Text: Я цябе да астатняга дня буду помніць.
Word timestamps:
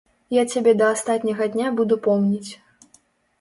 Я 0.35 0.45
цябе 0.53 0.71
да 0.79 0.87
астатняга 0.93 1.49
дня 1.57 1.67
буду 1.81 1.99
помніць. 2.09 2.51